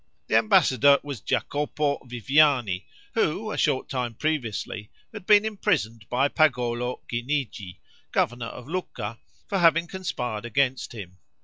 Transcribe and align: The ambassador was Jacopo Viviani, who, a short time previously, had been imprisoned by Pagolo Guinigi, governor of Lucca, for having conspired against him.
The 0.25 0.35
ambassador 0.35 0.97
was 1.03 1.21
Jacopo 1.21 1.99
Viviani, 2.07 2.87
who, 3.13 3.51
a 3.51 3.55
short 3.59 3.87
time 3.87 4.15
previously, 4.15 4.89
had 5.13 5.27
been 5.27 5.45
imprisoned 5.45 6.09
by 6.09 6.27
Pagolo 6.27 7.01
Guinigi, 7.07 7.77
governor 8.11 8.47
of 8.47 8.67
Lucca, 8.67 9.19
for 9.47 9.59
having 9.59 9.85
conspired 9.85 10.43
against 10.43 10.93
him. 10.93 11.19